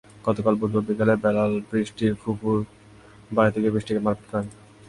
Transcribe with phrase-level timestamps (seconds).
[0.25, 2.55] গতকাল বুধবার বিকেলে বেল্লাল বৃষ্টির ফুপুর
[3.35, 4.47] বাড়িতে গিয়ে বৃষ্টিকে মারপিট করেন।